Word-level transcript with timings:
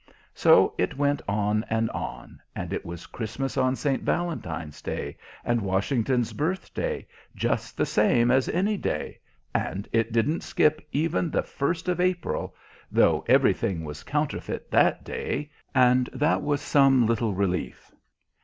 So 0.33 0.73
it 0.79 0.97
went 0.97 1.21
on 1.27 1.63
and 1.69 1.87
on, 1.91 2.41
and 2.55 2.73
it 2.73 2.83
was 2.83 3.05
Christmas 3.05 3.55
on 3.55 3.75
St. 3.75 4.01
Valentine's 4.01 4.81
Day 4.81 5.15
and 5.45 5.61
Washington's 5.61 6.33
Birthday, 6.33 7.05
just 7.35 7.77
the 7.77 7.85
same 7.85 8.31
as 8.31 8.49
any 8.49 8.77
day, 8.77 9.19
and 9.53 9.87
it 9.93 10.11
didn't 10.11 10.41
skip 10.41 10.81
even 10.91 11.29
the 11.29 11.43
First 11.43 11.87
of 11.87 12.01
April, 12.01 12.55
though 12.91 13.23
everything 13.27 13.83
was 13.83 14.01
counterfeit 14.01 14.71
that 14.71 15.03
day, 15.03 15.51
and 15.75 16.09
that 16.13 16.41
was 16.41 16.61
some 16.61 17.05
little 17.05 17.35
relief. 17.35 17.91